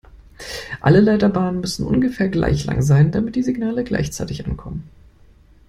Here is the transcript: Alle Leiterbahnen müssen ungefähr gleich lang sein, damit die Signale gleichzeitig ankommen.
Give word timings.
Alle 0.79 0.99
Leiterbahnen 0.99 1.61
müssen 1.61 1.85
ungefähr 1.85 2.27
gleich 2.27 2.65
lang 2.65 2.81
sein, 2.81 3.11
damit 3.11 3.35
die 3.35 3.43
Signale 3.43 3.83
gleichzeitig 3.83 4.47
ankommen. 4.47 4.89